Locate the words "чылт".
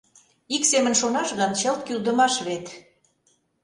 1.59-1.81